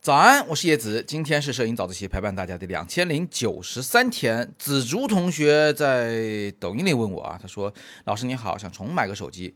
[0.00, 4.52] 早安，我是叶子，今天是摄影早自习陪伴大家的两千零九十三天。
[4.58, 7.72] 紫竹同学在抖音里问我啊，他说
[8.04, 9.54] ：“老师你好，想重买个手机，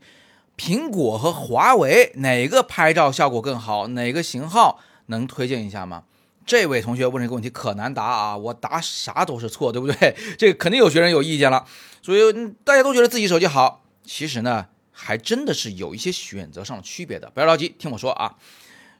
[0.57, 3.89] 苹果和华为哪个拍照效果更好？
[3.89, 6.05] 哪个型号能推荐一下吗？”
[6.47, 10.15] 这位同学问这个问题可难答啊，我答啥都是错，对不对？
[10.35, 11.63] 这个肯定有学生有意见了，
[12.01, 14.65] 所以大家都觉得自己手机好，其实呢，
[15.01, 17.29] 还真的是有一些选择上的区别的。
[17.29, 18.35] 不要着急，听我说啊。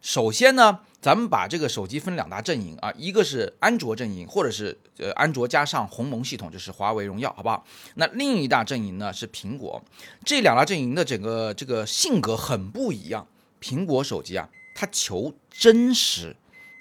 [0.01, 7.65] 首先呢，咱们把这个手机分两大阵营啊，一个是安卓阵营，或者是呃安卓加上鸿蒙系统，就是华为、荣耀，好不好？
[7.95, 9.83] 那另一大阵营呢是苹果，
[10.23, 13.27] 这两大阵营的整个这个性格很不一样。
[13.61, 16.37] 苹果手机啊，它求真实，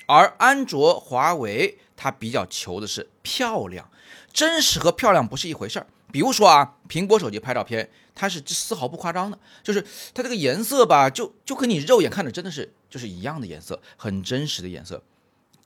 [0.06, 3.90] 而安卓、华为它比较求的是漂亮。
[4.32, 5.88] 真实和漂亮不是一回事儿。
[6.10, 15.02] 比如说啊，苹果手机拍照片，它是丝毫不夸张的，就是它这个颜色吧，就就跟你肉眼看着真的是就是一样的颜色，很真实的颜色。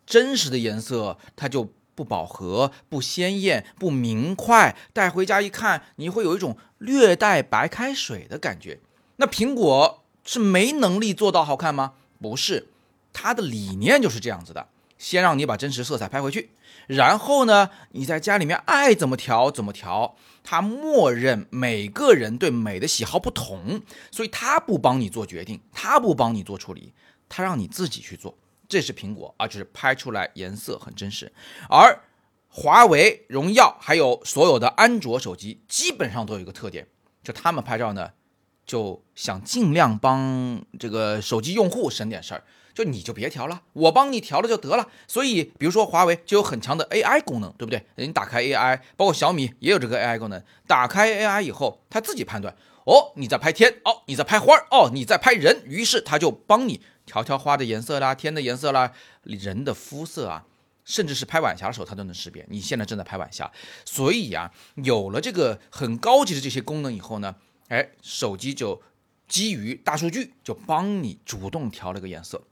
[0.05, 8.81] 真实的颜色它就不饱和、不鲜艳、不明快，带回家一看，你会有一种略带白开水的感觉。
[9.17, 11.95] 那苹果是没能力做到好看吗？
[12.21, 12.69] 不是，
[13.13, 14.69] 它的理念就是这样子的，
[15.03, 16.51] 先让你把真实色彩拍回去。
[16.87, 26.95] 然后呢，你在家里面爱怎么调怎么调，它默认每个人对美的喜好不同，所以它不帮你做决定，它不帮你做处理，
[27.29, 28.39] 它让你自己去做。
[28.69, 31.33] 这是苹果啊，就是拍出来颜色很真实。
[31.69, 32.01] 而
[32.49, 36.87] 华为、荣耀还有所有的安卓手机，基本上都有一个特点，
[37.25, 38.11] 就他们拍照呢，
[38.65, 42.45] 就想尽量帮这个手机用户省点事儿。
[42.75, 44.89] 就你就别调了，我帮你调了就得了。
[45.07, 47.85] 所以，比如说华为就有很强的 AI 功能，对不对？
[47.97, 50.43] 你打开 AI，包括小米也有这个 AI 功能。
[50.67, 58.93] 打开 AI 以后，它自己判断，哦，你在拍天，哦，你在拍花，哦，你在拍人，于是它就帮你调调花的颜色啦，天的颜色啦，
[59.23, 60.47] 人的肤色啊，
[60.85, 63.53] 甚至是拍晚霞的时候，它都能识别你现在正在拍晚霞。
[63.85, 67.37] 所以呀，有了这个很高级的这些功能以后呢，
[67.69, 68.81] 哎，手机就
[69.29, 72.43] 基于大数据就帮你主动调了个颜色。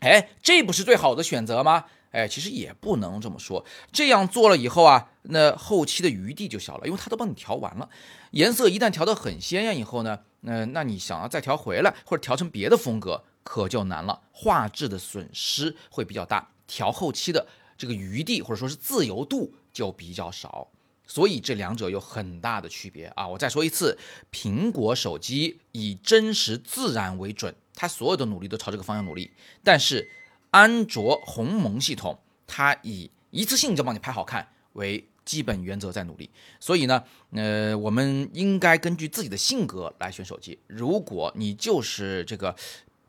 [0.00, 1.86] 哎，这不是最好的选择吗？
[2.10, 3.64] 哎，其实也不能这么说。
[3.92, 7.88] 这样做了以后啊，那后期的余地就小了，因为它都帮你调完了。
[8.32, 14.22] 颜色一旦调得很鲜艳以后呢，那那你想要再调回来，或者调成别的风格，可就难了。
[14.32, 17.46] 画质的损失会比较大，调后期的
[17.78, 20.68] 这个余地或者说是自由度就比较少。
[21.06, 23.26] 所以这两者有很大的区别啊！
[23.26, 23.98] 我再说一次，
[24.32, 27.54] 苹果手机以真实自然为准。
[27.80, 29.30] 它所有的努力都朝这个方向努力，
[29.64, 30.06] 但是
[30.50, 37.02] 安卓鸿蒙系统它以一次性就帮你拍好看为基本原则在努力，所以呢，
[37.32, 40.58] 呃，我们应该根据自己的性格来选手机。
[40.66, 42.54] 如果你就是这个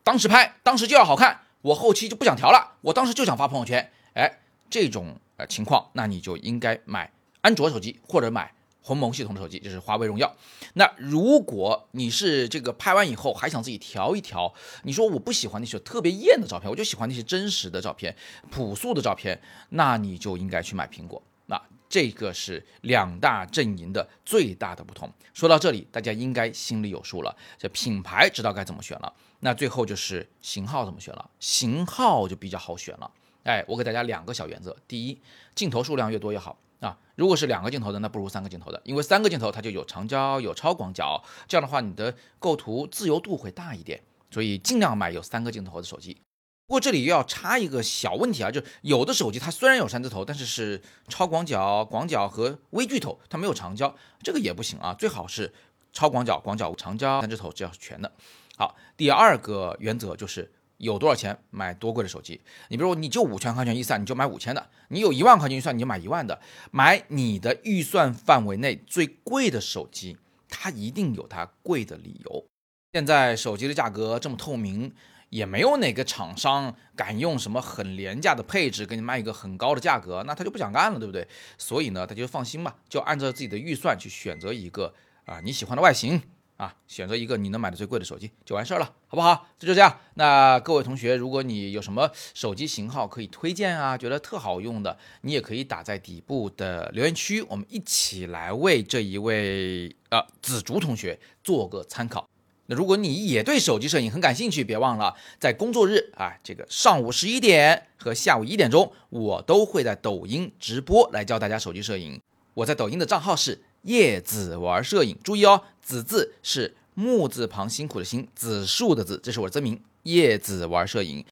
[0.05, 4.39] 当时拍，当时就要好看，我后期就不想调了，我当时就想发朋友圈，哎，
[4.69, 7.11] 这种呃情况，那你就应该买
[7.41, 8.53] 安卓手机或者买。
[8.81, 10.35] 鸿蒙系统的手机就是华为、荣耀。
[10.73, 14.53] 那如果你是这个拍完以后还想自己调一调，
[14.83, 18.15] 你说我不喜欢那些特别艳的照片，我就喜欢那些真实的照片、
[18.49, 19.39] 朴素的照片，
[19.69, 21.21] 那你就应该去买苹果。
[21.45, 25.11] 那这个是两大阵营的最大的不同。
[25.33, 29.13] 说到这里，大家应该心里有数了，这品牌知道该怎么选了。
[29.41, 33.11] 那最后就是型号怎么选了，型号就比较好选了。
[33.43, 35.19] 哎，我给大家两个小原则：第一，
[35.53, 36.57] 镜头数量越多越好。
[36.81, 46.17] 啊，如果是两个镜头的，那不如三个镜头的，因为三个镜头它就有长焦有超广角，这样的话你的构图自由度会大一点，所以尽量买有三个镜头的手机。
[46.65, 55.53] 不过这里又要插一个小问题啊，就有的手机它虽然有三字头，但是是超广角、广角和微距头，它没有长焦，这个也不行啊，最好是
[55.93, 58.11] 超广角、广角、长焦三字头，这要是全的。
[58.57, 60.51] 好，第二个原则就是。
[60.81, 62.41] 有多少钱买多贵的手机？
[62.69, 66.41] 你比如说，你就五千块钱预算，你就买五千的；你有一万块钱预算，你就买一万的。
[66.71, 70.17] 买你的预算范围内最贵的手机，
[70.49, 72.45] 它一定有它贵的理由。
[72.93, 74.91] 现在手机的价格这么透明，
[75.29, 81.27] 也没有哪个厂商敢用什么很廉价的配置给你卖一个很高的价格，那他就不想干了，对不对？
[81.57, 84.93] 所以呢，他就放心吧，就按照自己的预算去选择一个
[85.25, 86.21] 啊你喜欢的外形。
[86.61, 89.47] 啊，选择一个你能买的最贵的手机就完事儿了，好不好？
[89.57, 89.97] 这就这样。
[90.13, 102.29] 那各位同学，如果你有什么手机型号可以推荐啊，觉得特好用的，你也可以打在底部的留言区，我们一起来为这一位呃紫竹同学做个参考。
[102.67, 112.21] 那如果你也对手机摄影很感兴趣，别忘了在工作日啊，这个上午十一点和下午一点钟，我都会在抖音直播来教大家手机摄影。
[112.53, 113.63] 我在抖音的账号是。
[113.83, 121.25] 叶子玩摄影，注意哦，子字是木字旁辛苦的辛，子树的子，这是我的真名，叶子玩摄影，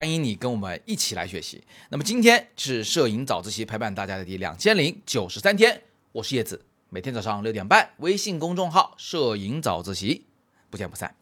[0.00, 1.64] 欢迎你跟我们一起来学习。
[1.88, 5.82] 那么今天是摄影早自习陪伴大家的第两千零九十三天，
[6.12, 10.24] 我是叶子，每天早上六点半，微信公众号“摄影早自习”，
[10.70, 11.14] 不见不散。